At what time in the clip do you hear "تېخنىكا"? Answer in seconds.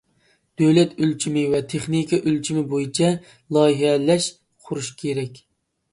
1.73-2.19